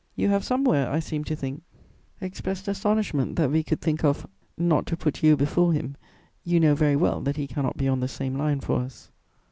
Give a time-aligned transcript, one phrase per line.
[0.15, 1.61] You have somewhere, I seem to think,
[2.21, 4.25] expressed astonishment that we could think of,
[4.57, 5.95] not to put you before him,
[6.43, 9.11] you know very well that he cannot be on the same line for us.